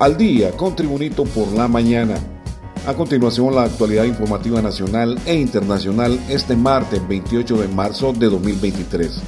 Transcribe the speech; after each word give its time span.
Al 0.00 0.16
día 0.16 0.52
con 0.52 0.74
Tribunito 0.74 1.24
por 1.24 1.52
la 1.52 1.68
mañana. 1.68 2.14
A 2.86 2.94
continuación, 2.94 3.54
la 3.54 3.64
actualidad 3.64 4.04
informativa 4.04 4.62
nacional 4.62 5.18
e 5.26 5.34
internacional 5.34 6.18
este 6.30 6.56
martes 6.56 7.06
28 7.06 7.58
de 7.58 7.68
marzo 7.68 8.14
de 8.14 8.30
2023. 8.30 9.20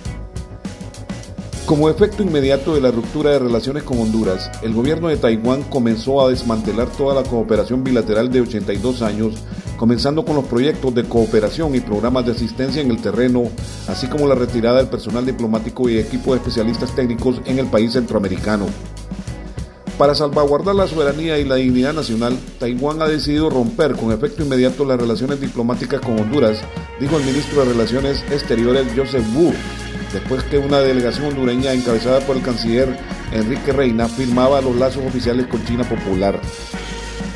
Como 1.67 1.91
efecto 1.91 2.23
inmediato 2.23 2.75
de 2.75 2.81
la 2.81 2.91
ruptura 2.91 3.33
de 3.33 3.41
relaciones 3.41 3.83
con 3.83 3.99
Honduras, 3.99 4.51
el 4.63 4.73
gobierno 4.73 5.09
de 5.09 5.19
Taiwán 5.19 5.63
comenzó 5.65 6.25
a 6.25 6.31
desmantelar 6.31 6.89
toda 6.89 7.21
la 7.21 7.29
cooperación 7.29 7.85
bilateral 7.85 8.33
de 8.33 8.41
82 8.41 9.03
años, 9.03 9.35
comenzando 9.77 10.25
con 10.25 10.37
los 10.37 10.47
proyectos 10.47 10.95
de 10.95 11.05
cooperación 11.05 11.75
y 11.75 11.81
programas 11.81 12.25
de 12.25 12.33
asistencia 12.33 12.81
en 12.81 12.91
el 12.91 13.03
terreno, 13.03 13.43
así 13.89 14.07
como 14.07 14.27
la 14.27 14.37
retirada 14.37 14.79
del 14.79 14.89
personal 14.89 15.27
diplomático 15.27 15.91
y 15.91 15.99
equipo 15.99 16.33
de 16.33 16.39
especialistas 16.39 16.95
técnicos 16.95 17.43
en 17.45 17.59
el 17.59 17.67
país 17.67 17.93
centroamericano. 17.93 18.69
Para 19.99 20.15
salvaguardar 20.15 20.75
la 20.75 20.87
soberanía 20.87 21.39
y 21.39 21.45
la 21.45 21.57
dignidad 21.57 21.93
nacional, 21.93 22.39
Taiwán 22.59 23.03
ha 23.03 23.09
decidido 23.09 23.51
romper 23.51 23.93
con 23.93 24.11
efecto 24.11 24.43
inmediato 24.43 24.85
las 24.85 24.99
relaciones 24.99 25.41
diplomáticas 25.41 26.01
con 26.01 26.19
Honduras, 26.19 26.59
dijo 26.99 27.19
el 27.19 27.25
ministro 27.25 27.65
de 27.65 27.73
Relaciones 27.73 28.25
Exteriores 28.31 28.87
Joseph 28.97 29.25
Wu, 29.35 29.53
después 30.13 30.43
que 30.45 30.59
una 30.59 30.81
delegación 30.81 31.27
hondureña 31.27 31.73
encabezada 31.73 32.21
por 32.21 32.37
el 32.37 32.43
canciller 32.43 32.97
Enrique 33.33 33.73
Reina 33.73 34.09
firmaba 34.09 34.61
los 34.61 34.77
lazos 34.77 35.05
oficiales 35.07 35.47
con 35.47 35.65
China 35.65 35.85
Popular. 35.85 36.41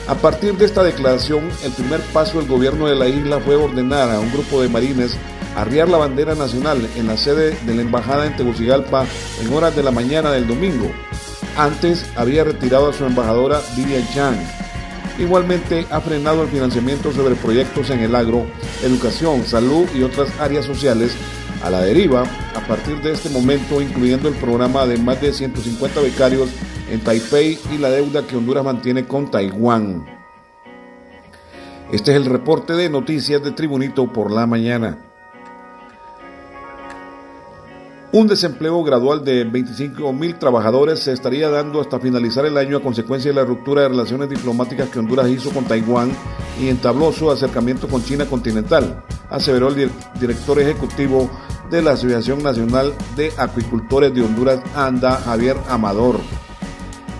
A 0.08 0.14
partir 0.14 0.56
de 0.56 0.64
esta 0.64 0.82
declaración, 0.82 1.48
el 1.64 1.72
primer 1.72 2.00
paso 2.12 2.38
del 2.38 2.48
gobierno 2.48 2.86
de 2.86 2.96
la 2.96 3.08
isla 3.08 3.38
fue 3.40 3.56
ordenar 3.56 4.10
a 4.10 4.20
un 4.20 4.32
grupo 4.32 4.62
de 4.62 4.68
marines 4.68 5.16
arriar 5.56 5.88
la 5.88 5.96
bandera 5.96 6.34
nacional 6.34 6.86
en 6.96 7.06
la 7.06 7.16
sede 7.16 7.56
de 7.64 7.74
la 7.74 7.82
embajada 7.82 8.26
en 8.26 8.36
Tegucigalpa 8.36 9.06
en 9.40 9.52
horas 9.52 9.74
de 9.74 9.82
la 9.82 9.90
mañana 9.90 10.30
del 10.30 10.46
domingo. 10.46 10.90
Antes 11.56 12.04
había 12.16 12.44
retirado 12.44 12.90
a 12.90 12.92
su 12.92 13.06
embajadora 13.06 13.60
Vivian 13.76 14.06
Chang. 14.12 14.36
Igualmente 15.18 15.86
ha 15.90 16.02
frenado 16.02 16.42
el 16.42 16.48
financiamiento 16.48 17.12
sobre 17.12 17.34
proyectos 17.34 17.88
en 17.88 18.00
el 18.00 18.14
agro, 18.14 18.46
educación, 18.82 19.42
salud 19.44 19.88
y 19.94 20.02
otras 20.02 20.28
áreas 20.38 20.66
sociales 20.66 21.16
a 21.62 21.70
la 21.70 21.80
deriva 21.80 22.24
a 22.54 22.60
partir 22.66 23.00
de 23.00 23.12
este 23.12 23.30
momento, 23.30 23.80
incluyendo 23.80 24.28
el 24.28 24.34
programa 24.34 24.84
de 24.84 24.98
más 24.98 25.18
de 25.22 25.32
150 25.32 26.00
becarios 26.02 26.50
en 26.90 27.00
Taipei 27.00 27.58
y 27.72 27.78
la 27.78 27.88
deuda 27.88 28.26
que 28.26 28.36
Honduras 28.36 28.62
mantiene 28.62 29.06
con 29.06 29.30
Taiwán. 29.30 30.04
Este 31.90 32.10
es 32.10 32.16
el 32.18 32.26
reporte 32.26 32.74
de 32.74 32.90
noticias 32.90 33.42
de 33.42 33.52
Tribunito 33.52 34.12
por 34.12 34.30
la 34.30 34.46
mañana. 34.46 35.05
Un 38.16 38.26
desempleo 38.26 38.82
gradual 38.82 39.22
de 39.22 39.44
25 39.44 40.10
mil 40.14 40.38
trabajadores 40.38 41.00
se 41.00 41.12
estaría 41.12 41.50
dando 41.50 41.82
hasta 41.82 42.00
finalizar 42.00 42.46
el 42.46 42.56
año 42.56 42.78
a 42.78 42.82
consecuencia 42.82 43.30
de 43.30 43.34
la 43.34 43.44
ruptura 43.44 43.82
de 43.82 43.90
relaciones 43.90 44.30
diplomáticas 44.30 44.88
que 44.88 44.98
Honduras 45.00 45.28
hizo 45.28 45.50
con 45.50 45.66
Taiwán 45.66 46.10
y 46.58 46.68
entabló 46.68 47.12
su 47.12 47.30
acercamiento 47.30 47.88
con 47.88 48.02
China 48.02 48.24
continental, 48.24 49.04
aseveró 49.28 49.68
el 49.68 49.90
director 50.18 50.58
ejecutivo 50.58 51.30
de 51.68 51.82
la 51.82 51.90
Asociación 51.90 52.42
Nacional 52.42 52.94
de 53.16 53.34
Acuicultores 53.36 54.14
de 54.14 54.22
Honduras, 54.22 54.60
ANDA, 54.74 55.18
Javier 55.18 55.58
Amador. 55.68 56.18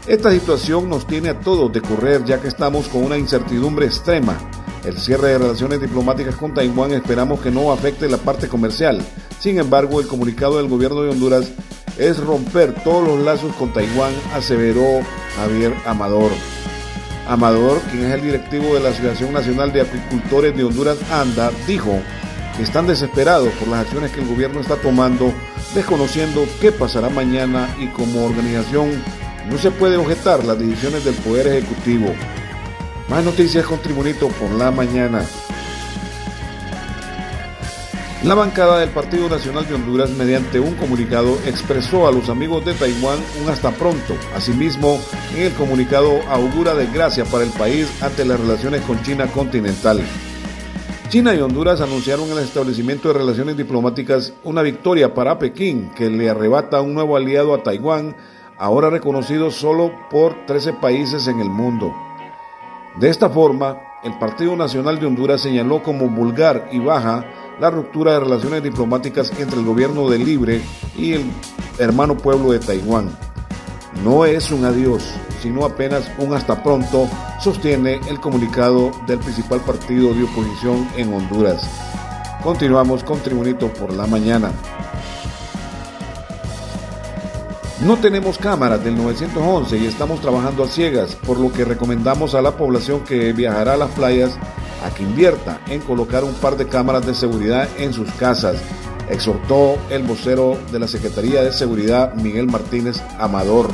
Esta 0.06 0.31
situación 0.31 0.88
nos 0.88 1.06
tiene 1.06 1.28
a 1.28 1.41
todos 1.41 1.70
de 1.75 1.82
correr 1.82 2.25
ya 2.25 2.41
que 2.41 2.49
estamos 2.49 2.88
con 2.88 3.04
una 3.04 3.19
incertidumbre 3.19 3.84
extrema. 3.84 4.38
El 4.82 4.97
cierre 4.97 5.28
de 5.28 5.38
relaciones 5.38 5.78
diplomáticas 5.78 6.37
con 6.37 6.54
Taiwán 6.54 6.93
esperamos 6.93 7.41
que 7.41 7.50
no 7.50 7.70
afecte 7.70 8.09
la 8.09 8.16
parte 8.16 8.49
comercial. 8.49 9.04
Sin 9.38 9.58
embargo, 9.58 10.00
el 10.00 10.06
comunicado 10.06 10.58
del 10.58 10.69
gobierno 10.69 11.02
de 11.02 11.10
Honduras 11.10 11.50
es 11.98 12.19
romper 12.19 12.74
todos 12.84 13.06
los 13.06 13.20
lazos 13.20 13.54
con 13.56 13.72
Taiwán, 13.72 14.12
aseveró 14.34 15.00
Javier 15.36 15.74
Amador. 15.86 16.30
Amador, 17.28 17.80
quien 17.91 18.04
es 18.04 18.14
el 18.14 18.22
directivo 18.22 18.75
de 18.75 18.80
la 18.80 18.91
Asociación 18.91 19.32
Nacional 19.32 19.72
de 19.72 19.82
Acuicultores 19.82 20.56
de 20.56 20.64
Honduras, 20.64 20.98
ANDA, 21.10 21.50
dijo 21.66 22.00
que 22.56 22.62
están 22.62 22.86
desesperados 22.86 23.52
por 23.54 23.69
las 23.69 23.80
acciones 23.80 24.12
que 24.12 24.20
el 24.20 24.28
gobierno 24.28 24.60
está 24.60 24.76
tomando, 24.76 25.32
desconociendo 25.75 26.46
qué 26.60 26.72
pasará 26.72 27.08
mañana 27.08 27.75
y 27.78 27.88
como 27.88 28.25
organización 28.25 28.91
no 29.50 29.58
se 29.58 29.70
puede 29.70 29.96
objetar 29.96 30.44
las 30.44 30.58
decisiones 30.58 31.04
del 31.04 31.14
Poder 31.14 31.46
Ejecutivo. 31.48 32.06
Más 33.08 33.25
noticias 33.25 33.64
con 33.64 33.80
Tribunito 33.80 34.28
por 34.28 34.50
la 34.50 34.70
mañana. 34.70 35.25
La 38.25 38.34
bancada 38.34 38.81
del 38.81 38.88
Partido 38.88 39.28
Nacional 39.28 39.69
de 39.69 39.75
Honduras, 39.75 40.10
mediante 40.10 40.59
un 40.59 40.75
comunicado, 40.75 41.37
expresó 41.47 42.09
a 42.09 42.12
los 42.12 42.31
amigos 42.31 42.65
de 42.65 42.72
Taiwán 42.72 43.19
un 43.43 43.50
hasta 43.50 43.71
pronto. 43.72 44.16
Asimismo, 44.34 44.99
en 45.37 45.43
el 45.43 45.53
comunicado 45.53 46.22
augura 46.28 46.75
desgracia 46.75 47.26
para 47.26 47.44
el 47.44 47.50
país 47.50 47.87
ante 48.03 48.25
las 48.25 48.41
relaciones 48.41 48.81
con 48.82 49.00
China 49.03 49.26
continental. 49.26 50.00
China 51.09 51.34
y 51.34 51.41
Honduras 51.41 51.82
anunciaron 51.82 52.28
el 52.31 52.38
establecimiento 52.38 53.09
de 53.09 53.19
relaciones 53.19 53.56
diplomáticas 53.56 54.32
una 54.44 54.62
victoria 54.62 55.15
para 55.15 55.38
Pekín 55.38 55.91
que 55.91 56.10
le 56.10 56.31
arrebata 56.31 56.81
un 56.81 56.94
nuevo 56.94 57.16
aliado 57.16 57.55
a 57.55 57.62
Taiwán, 57.62 58.16
ahora 58.59 58.88
reconocido 58.91 59.50
solo 59.50 59.93
por 60.10 60.47
13 60.47 60.72
países 60.72 61.28
en 61.28 61.38
el 61.38 61.50
mundo. 61.50 61.94
De 62.99 63.10
esta 63.10 63.28
forma, 63.28 63.78
el 64.03 64.19
Partido 64.19 64.56
Nacional 64.56 64.99
de 64.99 65.06
Honduras 65.06 65.43
señaló 65.43 65.82
como 65.82 66.09
vulgar 66.09 66.71
y 66.72 66.78
baja 66.78 67.26
la 67.61 67.71
ruptura 67.71 68.12
de 68.12 68.21
relaciones 68.21 68.62
diplomáticas 68.62 69.33
entre 69.39 69.59
el 69.59 69.65
gobierno 69.65 70.09
de 70.09 70.19
Libre 70.19 70.62
y 70.97 71.12
el 71.12 71.31
hermano 71.78 72.17
pueblo 72.17 72.53
de 72.53 72.59
Taiwán. 72.59 73.11
No 74.05 74.27
es 74.27 74.50
un 74.50 74.65
adiós, 74.65 75.03
sino 75.41 75.65
apenas 75.65 76.11
un 76.19 76.34
hasta 76.34 76.62
pronto, 76.62 77.09
sostiene 77.41 78.00
el 78.09 78.21
comunicado 78.21 78.91
del 79.06 79.19
principal 79.19 79.61
partido 79.61 80.12
de 80.12 80.25
oposición 80.25 80.87
en 80.97 81.15
Honduras. 81.15 81.67
Continuamos 82.43 83.03
con 83.03 83.21
Tribunito 83.21 83.73
por 83.73 83.93
la 83.93 84.06
mañana. 84.06 84.53
No 87.81 87.97
tenemos 87.97 88.38
cámaras 88.38 88.83
del 88.83 88.97
911 88.97 89.78
y 89.78 89.87
estamos 89.87 90.21
trabajando 90.21 90.65
a 90.65 90.69
ciegas, 90.69 91.15
por 91.15 91.38
lo 91.38 91.53
que 91.53 91.65
recomendamos 91.65 92.34
a 92.34 92.43
la 92.43 92.56
población 92.56 93.00
que 93.00 93.33
viajará 93.33 93.75
a 93.75 93.77
las 93.77 93.91
playas 93.91 94.38
a 94.86 94.94
que 94.94 95.02
invierta 95.02 95.60
en 95.69 95.80
colocar 95.80 96.24
un 96.24 96.34
par 96.34 96.56
de 96.56 96.66
cámaras 96.66 97.04
de 97.04 97.14
seguridad 97.14 97.69
en 97.78 97.92
sus 97.92 98.10
casas, 98.12 98.56
exhortó 99.10 99.76
el 99.91 100.02
vocero 100.04 100.58
de 100.70 100.78
la 100.78 100.88
Secretaría 100.88 101.42
de 101.42 101.52
Seguridad 101.52 102.14
Miguel 102.14 102.47
Martínez 102.47 103.02
Amador. 103.19 103.69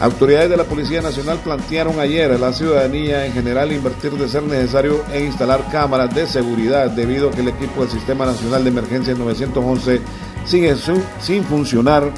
Autoridades 0.00 0.50
de 0.50 0.56
la 0.56 0.64
Policía 0.64 1.00
Nacional 1.00 1.38
plantearon 1.38 2.00
ayer 2.00 2.30
a 2.30 2.38
la 2.38 2.52
ciudadanía 2.52 3.24
en 3.24 3.32
general 3.32 3.72
invertir 3.72 4.12
de 4.12 4.28
ser 4.28 4.42
necesario 4.42 5.02
en 5.12 5.26
instalar 5.26 5.70
cámaras 5.70 6.14
de 6.14 6.26
seguridad 6.26 6.90
debido 6.90 7.28
a 7.28 7.32
que 7.32 7.40
el 7.40 7.48
equipo 7.48 7.82
del 7.82 7.90
Sistema 7.90 8.26
Nacional 8.26 8.64
de 8.64 8.70
Emergencia 8.70 9.14
911 9.14 10.00
sigue 10.44 10.74
sin 11.20 11.44
funcionar 11.44 12.12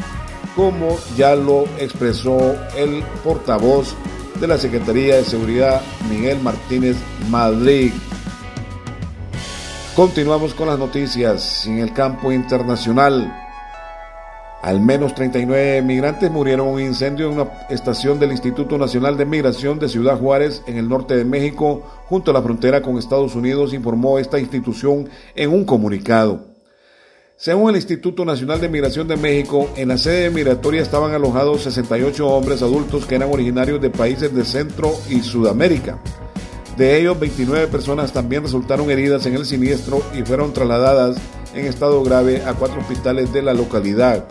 como 0.56 0.98
ya 1.16 1.36
lo 1.36 1.64
expresó 1.78 2.56
el 2.76 3.04
portavoz 3.22 3.94
de 4.40 4.46
la 4.46 4.58
Secretaría 4.58 5.16
de 5.16 5.24
Seguridad, 5.24 5.80
Miguel 6.10 6.40
Martínez 6.40 6.96
Madrid. 7.30 7.92
Continuamos 9.94 10.52
con 10.52 10.68
las 10.68 10.78
noticias 10.78 11.66
en 11.66 11.78
el 11.78 11.92
campo 11.92 12.30
internacional. 12.32 13.34
Al 14.62 14.80
menos 14.80 15.14
39 15.14 15.80
migrantes 15.82 16.30
murieron 16.30 16.68
en 16.68 16.74
un 16.74 16.80
incendio 16.80 17.28
en 17.28 17.34
una 17.34 17.50
estación 17.70 18.18
del 18.18 18.32
Instituto 18.32 18.76
Nacional 18.76 19.16
de 19.16 19.24
Migración 19.24 19.78
de 19.78 19.88
Ciudad 19.88 20.18
Juárez, 20.18 20.62
en 20.66 20.76
el 20.76 20.88
norte 20.88 21.16
de 21.16 21.24
México, 21.24 21.82
junto 22.06 22.30
a 22.30 22.34
la 22.34 22.42
frontera 22.42 22.82
con 22.82 22.98
Estados 22.98 23.34
Unidos, 23.34 23.72
informó 23.72 24.18
esta 24.18 24.38
institución 24.38 25.08
en 25.34 25.50
un 25.50 25.64
comunicado. 25.64 26.55
Según 27.38 27.68
el 27.68 27.76
Instituto 27.76 28.24
Nacional 28.24 28.62
de 28.62 28.70
Migración 28.70 29.08
de 29.08 29.18
México, 29.18 29.68
en 29.76 29.88
la 29.88 29.98
sede 29.98 30.30
migratoria 30.30 30.80
estaban 30.80 31.12
alojados 31.12 31.64
68 31.64 32.26
hombres 32.26 32.62
adultos 32.62 33.04
que 33.04 33.14
eran 33.14 33.30
originarios 33.30 33.78
de 33.82 33.90
países 33.90 34.34
de 34.34 34.42
Centro 34.42 34.94
y 35.10 35.20
Sudamérica. 35.20 35.98
De 36.78 36.98
ellos, 36.98 37.20
29 37.20 37.66
personas 37.66 38.14
también 38.14 38.42
resultaron 38.42 38.90
heridas 38.90 39.26
en 39.26 39.34
el 39.34 39.44
siniestro 39.44 40.02
y 40.18 40.22
fueron 40.22 40.54
trasladadas 40.54 41.18
en 41.54 41.66
estado 41.66 42.02
grave 42.02 42.42
a 42.42 42.54
cuatro 42.54 42.80
hospitales 42.80 43.30
de 43.34 43.42
la 43.42 43.52
localidad. 43.52 44.26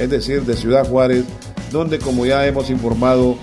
es 0.00 0.08
decir, 0.08 0.42
de 0.42 0.56
Ciudad 0.56 0.88
Juárez, 0.88 1.24
donde 1.70 1.98
como 1.98 2.24
ya 2.24 2.46
hemos 2.46 2.70
informado, 2.70 3.36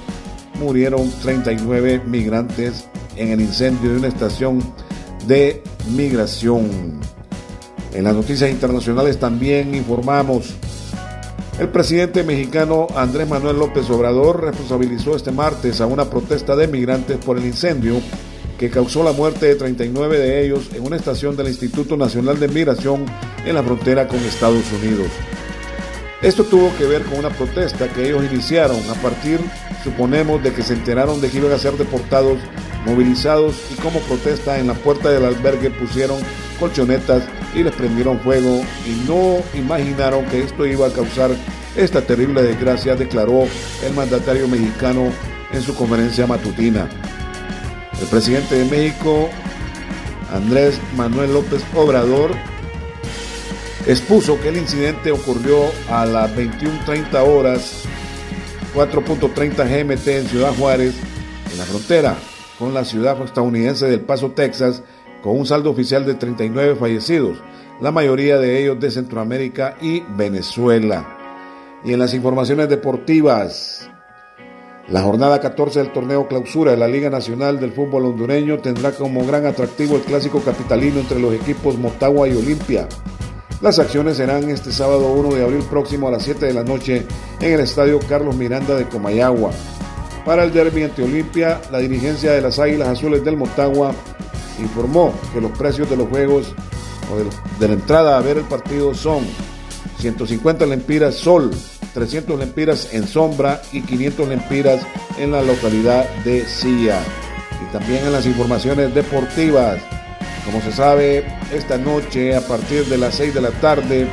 murieron 0.55 1.11
39 1.21 2.01
migrantes 2.07 2.87
en 3.15 3.29
el 3.29 3.41
incendio 3.41 3.91
de 3.91 3.97
una 3.97 4.07
estación 4.07 4.59
de 5.27 5.61
migración. 5.95 6.99
En 7.93 8.05
las 8.05 8.15
noticias 8.15 8.49
internacionales 8.49 9.19
también 9.19 9.75
informamos, 9.75 10.55
el 11.59 11.69
presidente 11.69 12.23
mexicano 12.23 12.87
Andrés 12.95 13.29
Manuel 13.29 13.59
López 13.59 13.87
Obrador 13.91 14.43
responsabilizó 14.43 15.15
este 15.15 15.31
martes 15.31 15.79
a 15.79 15.85
una 15.85 16.09
protesta 16.09 16.55
de 16.55 16.67
migrantes 16.67 17.17
por 17.17 17.37
el 17.37 17.45
incendio 17.45 18.01
que 18.57 18.71
causó 18.71 19.03
la 19.03 19.11
muerte 19.11 19.45
de 19.45 19.55
39 19.55 20.17
de 20.17 20.43
ellos 20.43 20.69
en 20.73 20.87
una 20.87 20.95
estación 20.95 21.37
del 21.37 21.49
Instituto 21.49 21.95
Nacional 21.95 22.39
de 22.39 22.47
Migración 22.47 23.05
en 23.45 23.53
la 23.53 23.61
frontera 23.61 24.07
con 24.07 24.17
Estados 24.19 24.63
Unidos. 24.81 25.07
Esto 26.23 26.45
tuvo 26.45 26.75
que 26.77 26.85
ver 26.85 27.03
con 27.03 27.19
una 27.19 27.29
protesta 27.29 27.89
que 27.89 28.07
ellos 28.07 28.23
iniciaron 28.23 28.79
a 28.89 28.95
partir, 28.95 29.39
suponemos, 29.83 30.41
de 30.41 30.51
que 30.51 30.63
se 30.63 30.73
enteraron 30.73 31.21
de 31.21 31.29
que 31.29 31.37
iban 31.37 31.51
a 31.51 31.59
ser 31.59 31.73
deportados, 31.73 32.39
movilizados 32.87 33.55
y 33.71 33.79
como 33.81 33.99
protesta 33.99 34.57
en 34.57 34.67
la 34.67 34.73
puerta 34.73 35.11
del 35.11 35.25
albergue 35.25 35.69
pusieron 35.69 36.17
colchonetas 36.59 37.23
y 37.55 37.63
les 37.63 37.73
prendieron 37.73 38.19
fuego 38.19 38.63
y 38.85 39.07
no 39.07 39.37
imaginaron 39.53 40.25
que 40.25 40.41
esto 40.41 40.65
iba 40.65 40.87
a 40.87 40.91
causar 40.91 41.31
esta 41.75 42.01
terrible 42.01 42.41
desgracia, 42.43 42.95
declaró 42.95 43.45
el 43.85 43.93
mandatario 43.93 44.47
mexicano 44.47 45.11
en 45.51 45.61
su 45.61 45.75
conferencia 45.75 46.27
matutina. 46.27 46.89
El 47.99 48.07
presidente 48.07 48.55
de 48.55 48.65
México, 48.65 49.29
Andrés 50.31 50.79
Manuel 50.95 51.33
López 51.33 51.63
Obrador, 51.75 52.31
expuso 53.87 54.39
que 54.39 54.49
el 54.49 54.57
incidente 54.57 55.11
ocurrió 55.11 55.65
a 55.89 56.05
las 56.05 56.35
21.30 56.35 57.27
horas, 57.27 57.83
4.30 58.75 59.55
GMT 59.55 60.07
en 60.07 60.27
Ciudad 60.27 60.53
Juárez, 60.55 60.95
en 61.51 61.57
la 61.57 61.65
frontera 61.65 62.15
con 62.57 62.73
la 62.73 62.85
ciudad 62.85 63.21
estadounidense 63.23 63.87
del 63.87 64.01
Paso, 64.01 64.31
Texas, 64.31 64.83
con 65.23 65.39
un 65.39 65.45
saldo 65.45 65.71
oficial 65.71 66.05
de 66.05 66.15
39 66.15 66.75
fallecidos, 66.75 67.37
la 67.81 67.91
mayoría 67.91 68.37
de 68.37 68.61
ellos 68.61 68.79
de 68.79 68.91
Centroamérica 68.91 69.77
y 69.81 70.01
Venezuela. 70.17 71.17
Y 71.85 71.93
en 71.93 71.99
las 71.99 72.13
informaciones 72.13 72.67
deportivas, 72.67 73.89
la 74.89 75.01
jornada 75.01 75.39
14 75.39 75.79
del 75.79 75.93
torneo 75.93 76.27
clausura 76.27 76.71
de 76.71 76.77
la 76.77 76.89
Liga 76.89 77.09
Nacional 77.09 77.57
del 77.57 77.71
Fútbol 77.71 78.05
Hondureño 78.05 78.59
tendrá 78.59 78.91
como 78.91 79.25
gran 79.25 79.45
atractivo 79.45 79.95
el 79.95 80.01
clásico 80.01 80.41
capitalino 80.41 80.99
entre 80.99 81.21
los 81.21 81.33
equipos 81.33 81.77
Motagua 81.77 82.27
y 82.27 82.35
Olimpia. 82.35 82.87
Las 83.61 83.79
acciones 83.79 84.17
serán 84.17 84.49
este 84.49 84.73
sábado 84.73 85.13
1 85.13 85.35
de 85.35 85.43
abril 85.43 85.63
próximo 85.69 86.09
a 86.09 86.11
las 86.11 86.23
7 86.23 86.47
de 86.47 86.53
la 86.53 86.65
noche 86.65 87.05
en 87.39 87.53
el 87.53 87.61
Estadio 87.61 87.97
Carlos 88.09 88.35
Miranda 88.35 88.75
de 88.75 88.89
Comayagua. 88.89 89.51
Para 90.25 90.43
el 90.43 90.51
derby 90.51 90.83
ante 90.83 91.03
Olimpia, 91.03 91.61
la 91.71 91.79
dirigencia 91.79 92.33
de 92.33 92.41
las 92.41 92.59
Águilas 92.59 92.89
Azules 92.89 93.23
del 93.23 93.37
Motagua 93.37 93.93
informó 94.59 95.13
que 95.33 95.41
los 95.41 95.51
precios 95.51 95.89
de 95.89 95.97
los 95.97 96.07
juegos 96.09 96.53
o 97.11 97.17
de, 97.59 97.67
la 97.67 97.73
entrada 97.73 98.17
a 98.17 98.21
ver 98.21 98.37
el 98.37 98.43
partido 98.43 98.93
son 98.93 99.25
150 99.99 100.65
lempiras 100.65 101.15
sol, 101.15 101.51
300 101.93 102.39
lempiras 102.39 102.93
en 102.93 103.07
sombra 103.07 103.61
y 103.71 103.81
500 103.81 104.27
lempiras 104.27 104.85
en 105.17 105.31
la 105.31 105.41
localidad 105.41 106.07
de 106.23 106.45
Silla. 106.45 106.99
Y 107.61 107.71
también 107.71 108.05
en 108.05 108.11
las 108.11 108.25
informaciones 108.25 108.93
deportivas, 108.93 109.79
como 110.45 110.61
se 110.61 110.71
sabe, 110.71 111.25
esta 111.53 111.77
noche 111.77 112.35
a 112.35 112.41
partir 112.41 112.85
de 112.85 112.97
las 112.97 113.15
6 113.15 113.33
de 113.33 113.41
la 113.41 113.51
tarde, 113.51 114.07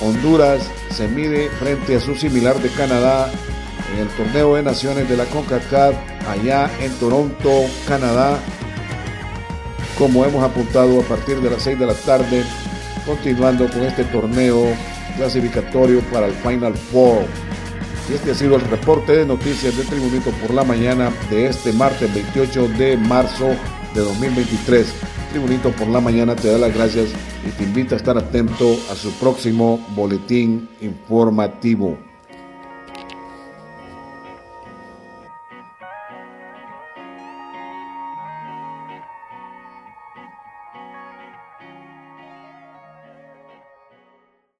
Honduras 0.00 0.62
se 0.90 1.08
mide 1.08 1.48
frente 1.50 1.96
a 1.96 2.00
su 2.00 2.14
similar 2.14 2.58
de 2.60 2.68
Canadá 2.70 3.30
en 3.92 4.00
el 4.00 4.08
torneo 4.08 4.56
de 4.56 4.62
naciones 4.62 5.08
de 5.08 5.16
la 5.16 5.24
CONCACAF 5.26 5.94
allá 6.28 6.70
en 6.80 6.92
Toronto, 6.94 7.50
Canadá. 7.86 8.38
Como 10.02 10.24
hemos 10.24 10.42
apuntado 10.42 11.00
a 11.00 11.04
partir 11.04 11.40
de 11.40 11.48
las 11.48 11.62
6 11.62 11.78
de 11.78 11.86
la 11.86 11.94
tarde, 11.94 12.42
continuando 13.06 13.70
con 13.70 13.82
este 13.84 14.02
torneo 14.02 14.74
clasificatorio 15.16 16.00
para 16.12 16.26
el 16.26 16.32
Final 16.32 16.74
Four. 16.74 17.24
Y 18.10 18.14
este 18.14 18.32
ha 18.32 18.34
sido 18.34 18.56
el 18.56 18.62
reporte 18.62 19.12
de 19.12 19.24
noticias 19.24 19.76
de 19.76 19.84
Tribunito 19.84 20.32
por 20.42 20.52
la 20.52 20.64
mañana 20.64 21.12
de 21.30 21.46
este 21.46 21.72
martes 21.72 22.12
28 22.12 22.68
de 22.70 22.96
marzo 22.96 23.50
de 23.94 24.00
2023. 24.00 24.92
Tribunito 25.30 25.70
por 25.70 25.86
la 25.86 26.00
mañana 26.00 26.34
te 26.34 26.50
da 26.50 26.58
las 26.58 26.74
gracias 26.74 27.10
y 27.46 27.50
te 27.52 27.62
invita 27.62 27.94
a 27.94 27.98
estar 27.98 28.18
atento 28.18 28.76
a 28.90 28.96
su 28.96 29.12
próximo 29.12 29.78
boletín 29.94 30.68
informativo. 30.80 31.96